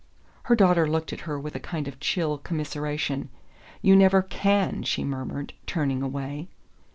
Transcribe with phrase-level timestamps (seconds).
[0.49, 3.29] Her daughter looked at her with a kind of chill commiseration.
[3.83, 6.47] "You never CAN," she murmured, turning away.